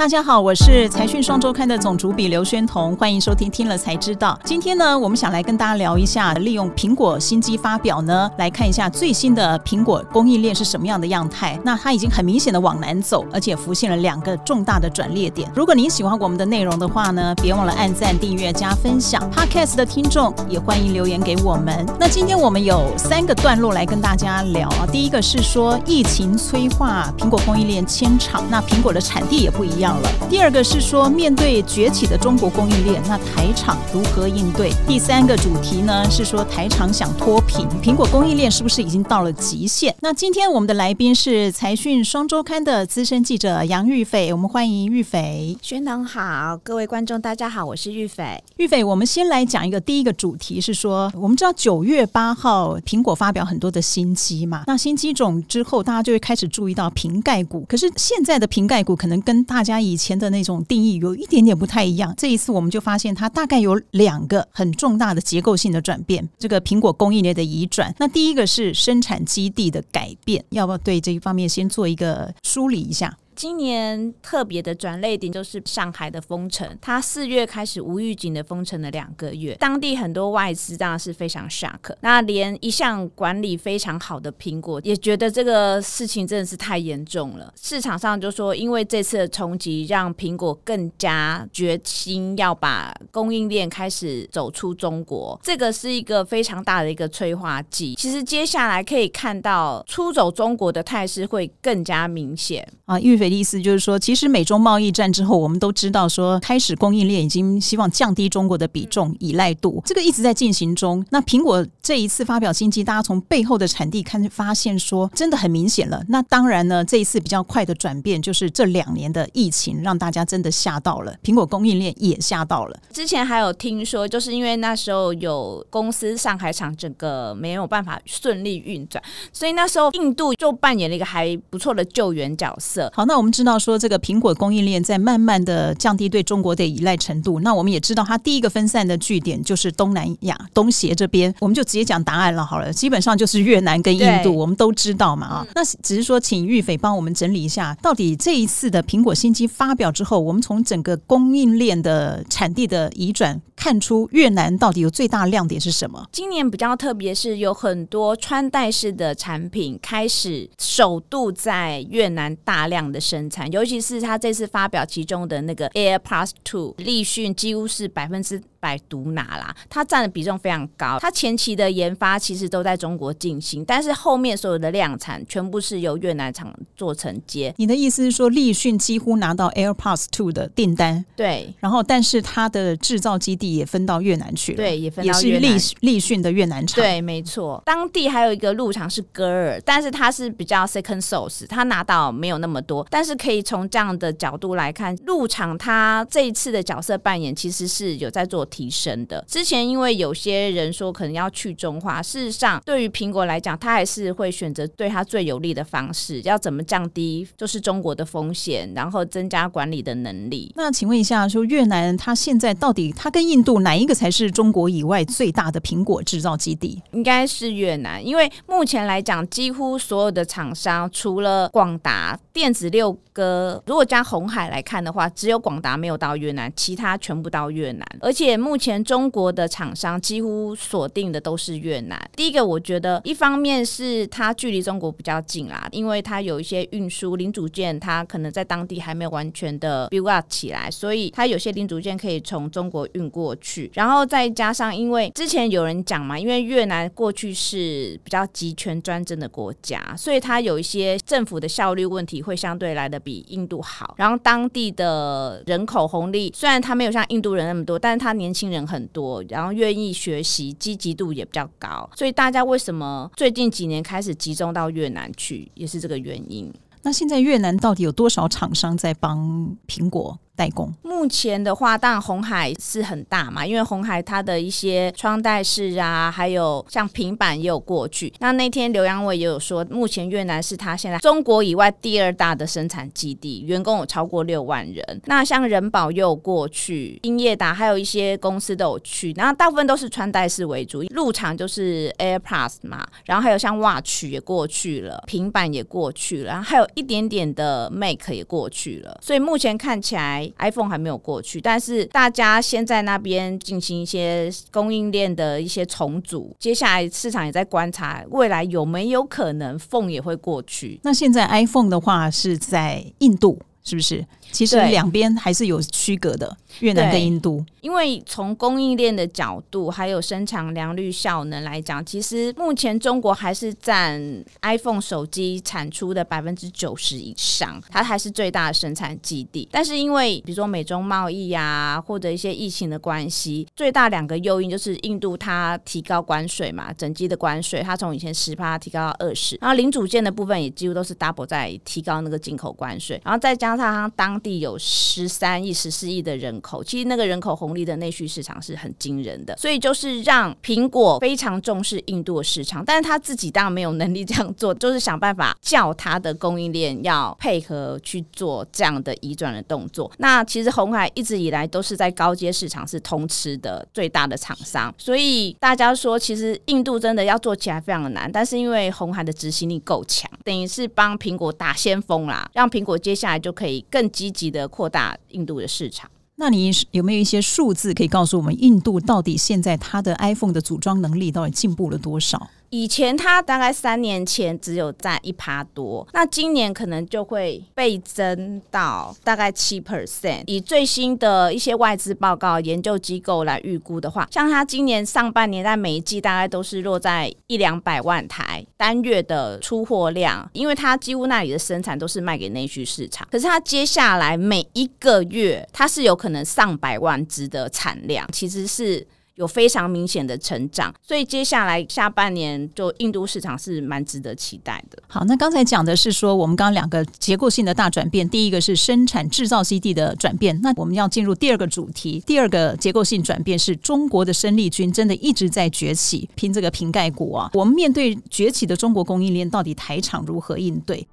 [0.00, 4.40] 大家好，我是财讯双周刊的总主笔刘轩彤，欢迎收听听了才知道。
[4.42, 11.60] 今天呢，我们想来跟大家聊一下，利用苹果新机发表呢，来看一下最新的苹果供应链是什么样的样态。
[11.62, 15.52] 那它已经很明显的往南走，而且浮现了两个重大的转捩点。
[15.54, 19.30] 如果您喜欢我们的内容的话呢，别忘了按赞、订阅、加分享。
[19.30, 21.86] Podcast 的听众也欢迎留言给我们。
[21.98, 24.86] 那今天我们有三个段落来跟大家聊啊。
[24.90, 29.89] 第一个是说疫情催化苹果供应链迁厂，那苹果的产地也不一样。
[30.28, 34.72] 第二个是说，面对崛起的中国供应链，那台厂如何应对？
[34.86, 39.94] 第三个主题呢是说，台厂想脱贫，苹果供应链是不是已经到了极限？
[40.00, 45.56] 那今天我们的来宾是财讯双周刊的资深记者杨玉斐，我们欢迎玉斐。
[45.60, 48.42] 轩彤好，各位观众大家好，我是玉斐。
[48.56, 62.14] 玉斐，我们先来讲一个第一个主题是说，我们知道九月八号苹果发表很多的新机嘛，那新机种之后，大家就会开始注意到瓶盖股，可是现在的瓶盖股可能跟大家以前的那种定义有一点点不太一样。
[62.16, 67.94] 这一次我们就发现它大概有两个很重大的结构性的转变，这个苹果供应链的移转。
[67.98, 73.16] 那第一个是生产基地的改变，要不要对这一方面先做一个梳理一下？
[73.40, 87.50] 今年特别的转捩点就是上海的封城，它四月开始无预警的封城了两个月，当地很多外资当然是非常 shock，那连一向管理非常好的苹果也觉得这个事情真的是太严重了。
[87.58, 97.94] 市场上就说，因为这次的冲击，让苹果更加决心要把供应链开始走出中国，这个是一个非常大的一个催化剂。
[97.94, 103.40] 其实接下来可以看到出走中国的态势会更加明显啊，玉斐。
[103.40, 111.02] 意思就是说，其实美中贸易战之后，我们都知道说，开始供应链已经希望降低中国的比重依赖度，这个一直在进行中。
[111.08, 116.02] 那苹果这一次发表新机，大家从背后的产地看，发现说真的很明显了。
[116.08, 122.78] 那当然呢，这一次比较快的转变，就是这两年的疫情让大家真的吓到了，苹果供应链也吓到了。
[122.92, 129.02] 之前还有听说，就是因为那时候有公司上海厂整个没有办法顺利运转，
[129.32, 132.92] 所以那时候印度就扮演了一个还不错的救援角色。
[132.92, 133.19] 好，那。
[133.20, 137.38] 我们知道说，这个苹果供应链在慢慢的降低对中国的依赖程度。
[137.40, 141.34] 那我们也知道，它第一个分散的据点就是东南亚、东协这边。
[141.38, 145.46] 我们就直接讲答案了，好了，基本上就是越南跟印度，我们都知道嘛啊。
[145.54, 156.08] 那只是说，请玉斐帮我们整理一下，到底这一次的苹果新机发表之后，我们从整个供应链的产地的移转，看出越南到底有最大亮点是什么？
[156.10, 162.98] 今年比较特别是有很多穿戴式的产品开始首度在越南大量的。
[163.10, 170.98] 生产，尤其是他这次发表其中的那个 AirPods Two，立讯几乎是百分之百毒拿啦，它占的比重非常高。
[171.00, 177.52] 它前期的研发其实都在中国进行，但是后面所有的量产全部是由越南厂做承接。
[177.56, 181.04] 你的意思是说，立讯几乎拿到 AirPods Two 的订单？
[181.16, 181.52] 对。
[181.58, 184.56] 然后，但是它的制造基地也分到越南去了。
[184.56, 185.42] 对，也分到越南。
[185.42, 186.76] 也是立立讯的越南厂。
[186.76, 187.62] 对，没错。
[187.64, 192.86] 当地还有一个入场是歌尔，但是它是比较 second source，它拿到没有那么多。
[192.90, 199.24] 但是可以从这样的角度来看，入场它这一次的角色扮演其实是有在做提升的。
[199.26, 210.52] 之前因为有些人说可能要去中化，事实上对于苹果来讲，它还是会选择对它最有利的方式，要怎么降低就是中国的风险，然后增加管理的能力。
[210.56, 216.82] 那请问一下，说越南它现在到底它跟印度哪一个才是中国以外最大的苹果制造基地？
[216.92, 228.80] 应该是越南，因为目前来讲，几乎所有的厂商除了广达电子六哥，如果加红海来看的话，只有广达没有到越南，其他全部到越南，而且目前。
[228.90, 232.10] 中国的厂商几乎锁定的都是越南。
[232.16, 243.70] 第一个，我觉得一方面是它距离中国比较近啦，因为它有一些运输零组件，它可能在当地还没有完全的 build up 起来，所以它有些零组件可以从中国运过去。
[243.74, 253.94] 然后再加上，因为之前有人讲嘛，因为越南过去是比较集权专政的国家，所以它有一些政府的效率问题会相对来的比印度好。
[253.98, 258.60] 然后当地的人口红利虽然它没有像印度人那么多，但是它年年轻人。
[258.70, 266.52] 很多，然后愿意学习，积极度也比较高，所以大家为什么最近几年开始集中到越南去，也是这个原因。
[266.82, 270.16] 那现在越南到底有多少厂商在帮苹果？
[270.40, 270.72] 代工？
[270.82, 278.10] 目前的话，当然红海是很大嘛，因为红海它的一些穿戴式啊，还有像平板也有过去。
[278.20, 285.02] 那那天刘阳伟也有说，目前越南是他现在中国以外第二大的生产基地，员工有超过六万人。
[285.04, 298.98] 那像人保也有过去，英业达还有一些公司都有去，然后大部分都是穿戴式为主，入场就是 AirPlus 嘛，然后还有像 Watch 也过去了，平板也过去了，然后还有一点点的 Make 也过去了。
[299.02, 310.80] 所以目前看起来 iPhone 还没有过去，但是大家先在那边进行一些供应链的一些重组，接下来市场也在观察未来有没有可能 Phone 也会过去。
[310.82, 314.04] 那现在 iPhone 的话是在印度，是不是？
[314.32, 317.44] 其实两边还是有区隔的，越南跟印度。
[317.62, 324.00] 因为从供应链的角度，还有生产良率、效能来讲，其实目前中国还是占
[324.42, 329.48] iPhone 手机产出的百分之九十以上，它还是最大的生产基地。
[329.50, 359.90] 但是因为比如说美中贸易啊，或者一些疫情的关系，最大两个诱因就是印度它提高关税嘛，整机的关税，它从以前十趴提高到二十，然后零组件的部分也几乎都是 double 在提高那个进口关税，然后再加上它当地有十三亿、十四亿的人口，其实那个人口红利的内需市场是很惊人的，所以就是让苹果非常重视印度的市场，但是他自己当然没有能力这样做，就是想办法叫他的供应链要配合去做这样的移转的动作。
[359.98, 374.50] 那其实红海一直以来都是在高阶市场是通吃的最大的厂商，所以大家说其实印度真的要做起来非常的难，但是因为红海的执行力够强，等于是帮苹果打先锋啦，让苹果接下来就可以更积极的。
[374.50, 375.88] 扩大印度的市场。
[376.16, 382.28] 那你有没有一些数字可以告诉我们，印度到底现在它的 iPhone 的组装能力到底进步了多少？
[382.50, 390.24] 以前它大概三年前只有在一趴多，那今年可能就会倍增到大概七 percent。
[390.26, 403.06] 以最新的一些外资报告、研究机构来预估的话，像它今年上半年在每一季大概都是落在一两百万台单月的出货量，因为它几乎那里的生产都是卖给内需市场。
[403.10, 408.84] 可是它接下来每一个月，它是有可能上百万只的产量，其实是。
[409.16, 414.82] 有非常明显的成长，所以接下来下半年就印度市场是蛮值得期待的。
[414.88, 427.30] 好，那刚才讲的是说我们刚刚两个结构性的大转变，第一个是生产制造基地的转变，那我们要进入第二个主题，第二个结构性转变是中国的生力军真的一直在崛起，拼这个瓶盖股啊。
[427.34, 430.86] 我们面对崛起的中国供应链，到底台厂如何应对？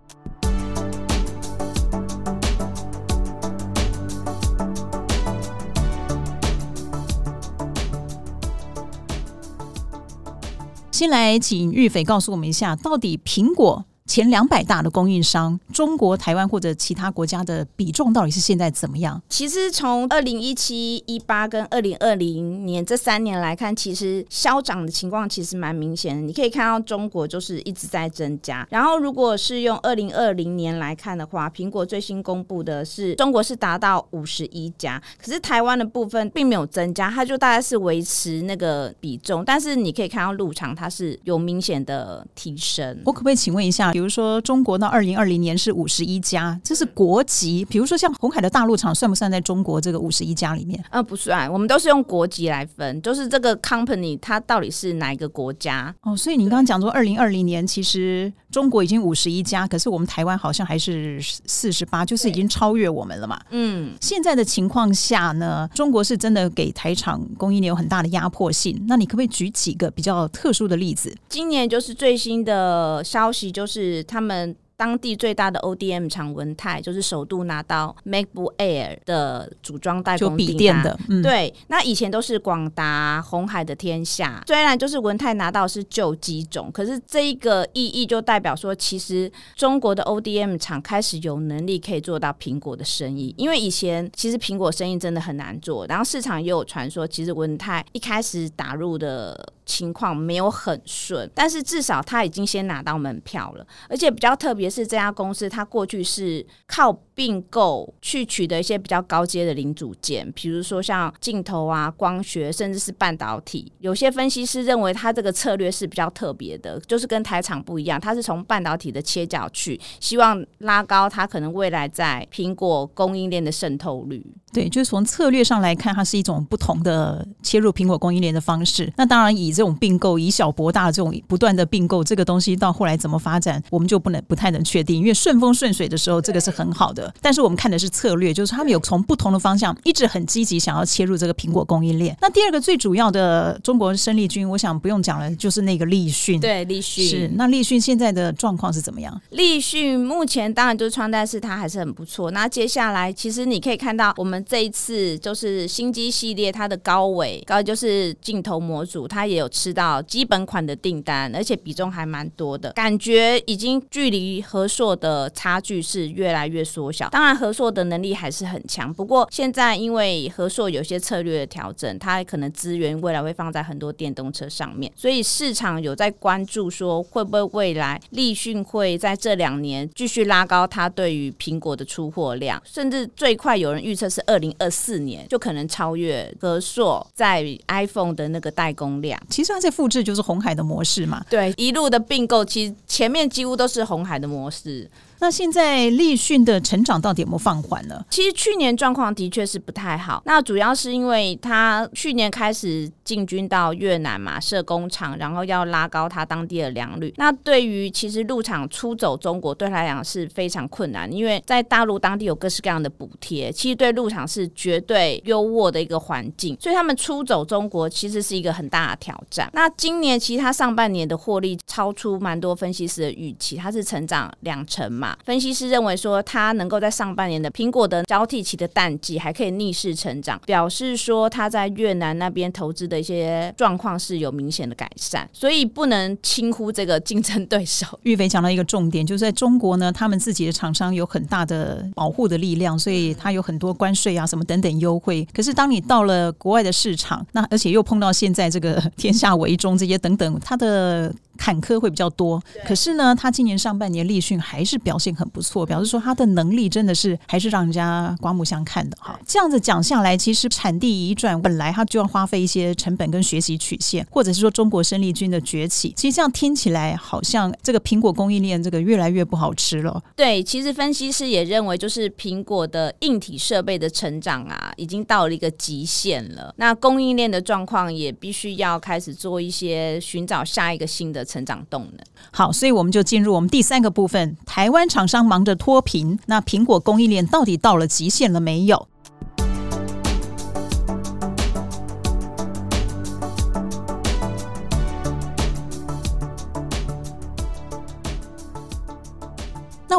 [10.98, 19.22] 先来请玉斐告诉我们一下，到底苹果前两百大的供应商，中国、台湾或者其他国家的比重到底是现在怎么样？
[19.30, 26.22] 其实从二零一七、一八跟二零二零年这三年来看，其实消长的情况其实蛮明显的。
[26.22, 28.66] 你可以看到中国就是一直在增加。
[28.72, 39.44] 然后如果是用二零二零年来看的话，苹果最新公布的是中国是达到五十一家，可是台湾的部分并没有增加，它就大概是维持那个比重。
[39.46, 42.98] 但是你可以看到入场它是有明显的提升。
[43.06, 43.92] 我可不可以请问一下？
[43.98, 47.66] 比如说，中国到二零二零年是五十一家，这是国籍。
[47.66, 50.80] 比如说，像红海的大陆厂算不算在中国这个五十一家里面？
[50.92, 55.92] 呃，不算，我们都是用国籍来分，就是这个 company 它到底是哪一个国家？
[56.04, 63.40] 哦，所以你刚刚讲说二零二零年其实中国已经五十一家，可是我们台湾好像还是四十八，就是已经超越我们了嘛。
[63.52, 68.86] 嗯，现在的情况下呢，中国是真的给台厂供应链有很大的压迫性。
[68.88, 71.16] 那你可不可以举几个比较特殊的例子？
[71.30, 74.56] 今年就是最新的消息，就是他们。
[74.78, 81.00] 们当地最大的 ODM 厂文泰，就是首度拿到 MacBook Air 的组装代工订单的。
[81.10, 84.44] 嗯、对，那以前都是广达、红海的天下。
[84.46, 93.34] 虽然就是文泰拿到是旧机种，可是这一个意义就代表说，其实中国的 ODM 厂开始有能力可以做到苹果的生意。
[93.38, 99.54] 因为以前其实苹果生意真的很难做，然后市场也有传说，其实文泰一开始打入的。
[99.68, 113.72] 情况没有很顺，但是至少他已经先拿到门票了，而且比较特别是这家公司，它过去是靠并购去取得一些比较高阶的零组件，比如说像镜头啊、光学，甚至是半导体。
[113.80, 124.26] 有些分析师认为，它这个策略是比较特别的，就是跟台厂不一样，它是从半导体的切角去，希望拉高它可能未来在苹果供应链的渗透率。
[124.58, 128.92] 对，就是从策略上来看，它是一种不同的切入苹果供应链的方式。
[128.98, 135.00] 那当然以这种并购以小博大这种不断的并购，这个东西到后来怎么发展，我们就不能不太能确定。
[135.00, 142.18] 因为顺风顺水的时候，这个是很好的，但是我们看的是策略，就是他们有从不同的方向一直很积极想要切入这个苹果供应链。
[142.20, 146.40] 那第二个最主要的中国生力军，我想不用讲了，就是那个立讯。
[146.40, 147.32] 对，立讯是。
[147.36, 149.22] 那立讯现在的状况是怎么样？
[149.30, 152.32] 立讯目前当然就是穿戴式，它还是很不错。
[152.32, 167.10] 那接下来其实你可以看到，我们这一次就是新机系列，它的高纬高就是镜头模组，它也有吃到基本款的订单，而且比重还蛮多的，感觉已经距离和硕的差距是越来越缩小。
[167.10, 189.20] 当然，和硕的能力还是很强，不过现在因为和硕有些策略的调整，它可能资源未来会放在很多电动车上面，所以市场有在关注说，会不会未来立讯会在这两年继续拉高它对于苹果的出货量，甚至最快有人预测是二零二四年就可能超越和硕在 iPhone 的那个代工量。
[189.30, 194.88] 其实它在复制就是红海的模式嘛，对，一路的并购，其实前面几乎都是红海的模式。
[195.20, 198.06] 那现在立讯的成长到底有没有放缓呢？
[198.10, 207.14] 其实去年状况的确是不太好，那主要是因为他去年开始进军到越南嘛，设工厂，然后要拉高他当地的良率。
[207.18, 219.50] 那对于其实入厂出走中国，对他来讲是非常困难，因为在大陆当地有各式各样的补贴，其实对入厂是绝对优渥的一个环境，所以他们出走中国其实是一个很大的挑战。
[219.54, 225.07] 那今年其实他上半年的获利超出蛮多分析师的预期，它是成长两成嘛。
[225.24, 237.86] 分析师认为说，它能够在上半年的苹果的交替期的淡季还可以逆势成长，表示说它在越南那边投资的一些状况是有明显的改善，所以不能轻忽这个竞争对手。
[238.04, 245.28] 玉飞讲到一个重点，就是在中国呢，他们自己的厂商有很大的保护的力量，所以它有很多关税啊什么等等优惠。
[245.34, 251.14] 可是当你到了国外的市场，那而且又碰到现在这个天下为中这些等等，它的。
[251.38, 259.18] 坎坷会比较多，可是呢，他今年上半年立讯还是表现很不错，表示说他的能力真的是还是让人家刮目相看的哈。
[259.26, 270.02] 这样子讲下来，其实产地移转本来他就要花费一些成本跟学习曲线，或者是说中国生力军的崛起，其实这样听起来好像这个苹果供应链这个越来越不好吃了。
[270.16, 276.54] 对，其实分析师也认为，就是苹果的硬体设备的成长啊，已经到了一个极限了。
[276.58, 281.27] 那供应链的状况也必须要开始做一些寻找下一个新的。
[281.28, 284.36] 成长动能好，所以我们就进入我们第三个部分。
[284.46, 288.88] 台湾厂商忙着脱贫，那苹果供应链到底到了极限了没有？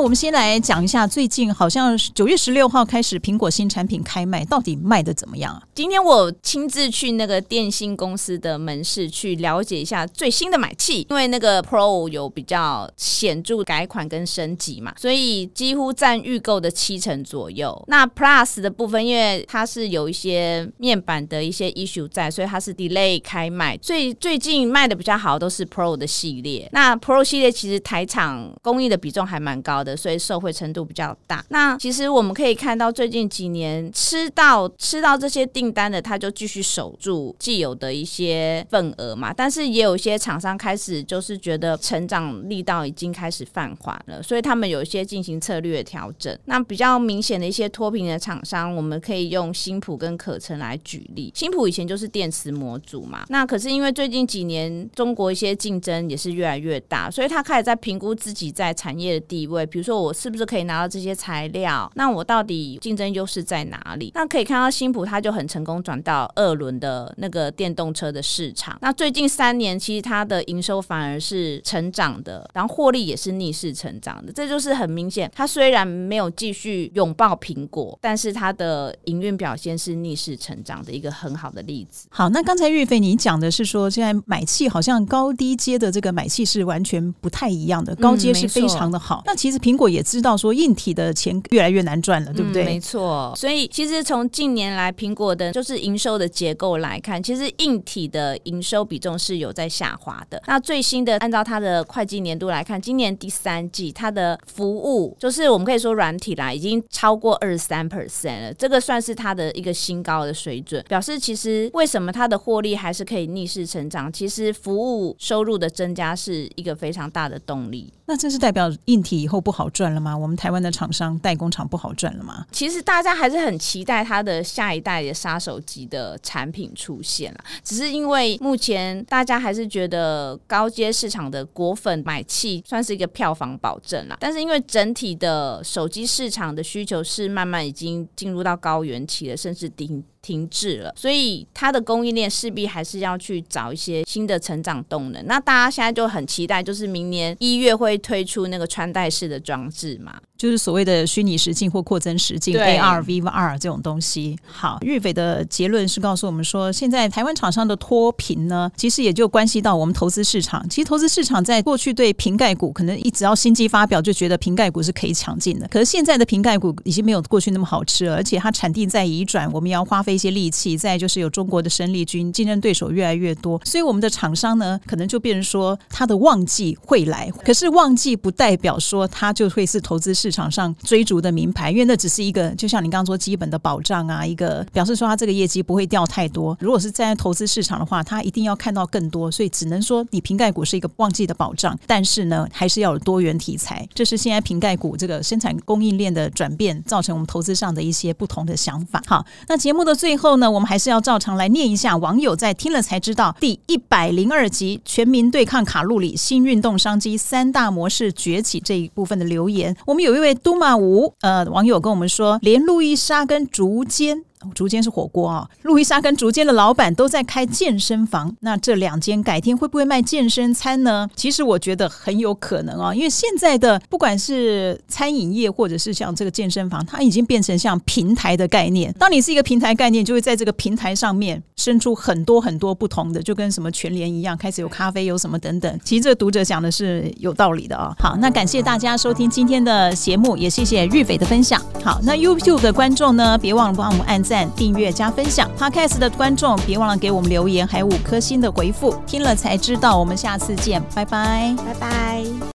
[0.01, 5.63] 我们先来讲一下，最近好像九月十六号开始，苹果新产品开卖，到底卖的怎么样啊？
[5.75, 17.85] 今天我亲自去那个电信公司的门市去了解一下最新的买气，因为那个 Pro 有比较显著改款跟升级嘛，所以几乎占预购的七成左右。
[17.89, 23.77] 那 Plus 的部分，因为它是有一些面板的一些 issue 在，所以它是 delay 开卖。
[23.77, 26.69] 最最近卖的比较好都是 Pro 的系列。
[26.73, 31.45] 那 Pro 系列其实台厂工艺的比重还蛮高的，所以受惠程度比较大。
[31.49, 39.33] 那其实我们可以看到，最近几年吃到吃到这些订单的，他就继续守住既有的一些份额嘛。
[39.33, 46.37] 但是也有一些厂商开始就是觉得成长力道已经开始放缓了，所以他们有一些进行策略调整。
[46.47, 51.33] 那比较明显的一些脱贫的厂商，我们可以用新普跟可成来举例。
[51.35, 59.67] 新普以前就是电池模组嘛，那可是因为最近几年中国一些竞争也是越来越大，所以他开始在评估自己在产业的地位。
[59.79, 61.91] 如说，我是不是可以拿到这些材料？
[61.95, 64.11] 那我到底竞争优势在哪里？
[64.15, 68.77] 那可以看到新普，它就很成功转到二轮的那个电动车的市场。
[68.81, 74.33] 那最近三年，其实它的营收反而是成长的，然后获利也是逆势成长的。
[74.33, 82.09] 这就是很明显，它虽然没有继续拥抱苹果，但是它的营运表现是逆势成长的一个很好的例子。
[82.11, 89.19] 好，那刚才玉飞你讲的是说，现在买气好像高低阶的这个买气是完全不太一样的，高阶是非常的好。
[89.19, 89.59] 嗯，那其实。
[89.69, 92.65] 苹果也知道说硬体的钱越来越难赚了，对不对？
[92.65, 93.35] 嗯，没错。
[93.37, 100.43] 所以其实从近年来苹果的就是营收的结构来看，其实硬体的营收比重是有在下滑的。
[100.47, 108.55] 那最新的按照它的会计年度来看，今年第三季它的服务就是我们可以说软体啦，已经超过二十三 percent 了。
[108.55, 114.11] 这个算是它的一个新高的水准，表示其实为什么它的获利还是可以逆势成长？
[114.11, 117.93] 其实服务收入的增加是一个非常大的动力。
[118.09, 120.17] 那这是代表硬体以后不好赚了吗？
[120.17, 122.47] 我们台湾的厂商代工厂不好赚了吗？
[122.51, 140.03] 其实大家还是很期待它的下一代的杀手级的产品出现了，只是因为目前大家还是觉得高阶市场的果粉买气算是一个票房保证了，但是因为整体的手机市场的需求是慢慢已经进入到高原期了，甚至顶。
[140.29, 145.25] 停滞了，所以它的供应链势必还是要去找一些新的成长动能。
[145.25, 154.39] 那大家现在就很期待，就是明年一月会推出那个穿戴式的装置嘛，就是所谓的虚拟实境或扩增实境 AR、VR 这种东西。
[154.47, 160.65] 好，日斐的结论是告诉我们说，现在台湾厂商的脱贫呢，其实也就关系到我们投资市场。
[160.69, 186.55] 其实投资市场在过去对瓶盖股可能一直要新机发表就觉得瓶盖股是可以抢进的，可是现在的瓶盖股已经没有过去那么好吃了，而且它产地在移转，我们要花费一些力气，再就是有中国的生力军，竞争对手越来越多，所以我们的厂商呢，可能就变成说，它的旺季会来，可是旺季不代表说它就会是投资市市场上追逐的名牌，因为那只是一个，就像你刚刚说基本的保障啊，一个表示说它这个业绩不会掉太多。
[186.61, 193.89] 如果是站在投资市场的话，它一定要看到更多，所以只能说你瓶盖股是一个旺季的保障，但是呢，还是要有多元题材。
[193.95, 199.03] 这是现在瓶盖股这个生产供应链的转变，造成我们投资上的一些不同的想法。
[199.07, 209.75] 好，那节目的最后呢，我们还是要照常来念一下网友在听了才知道第一百零二集《全民对抗卡路里：新运动商机三大模式崛起》这一部分的留言。
[209.87, 214.25] 我们有一位都马吴呃网友跟我们说，连路易莎跟竹间。
[214.55, 221.09] 竹间是火锅啊，路易莎跟竹间的老板都在开健身房，那这两间改天会不会卖健身餐呢？
[221.17, 228.93] 其实我觉得很有可能啊，因为现在的不管是餐饮业或者是像这个健身房，它已经变成像平台的概念。
[228.99, 235.81] 当你是一个平台概念，就会在这个平台上面生出很多很多不同的，就跟什么全联一样，开始有咖啡，有什么等等。
[235.85, 237.95] 其实这个读者讲的是有道理的啊。
[237.99, 241.61] 好，那感谢大家收听今天的节目，也谢谢玉斐的分享。
[241.83, 245.51] 好，那 YouTube 的观众呢，别忘了帮我们按赞、订阅、加分享。
[245.59, 248.95] Podcast 的观众，别忘了给我们留言，还有五颗星的回复。
[249.07, 252.39] 听了才知道，我们下次见，拜拜，拜拜。